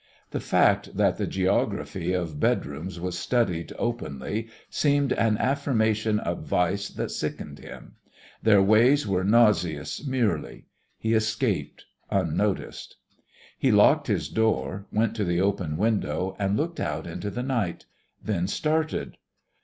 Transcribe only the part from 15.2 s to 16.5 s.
the open window,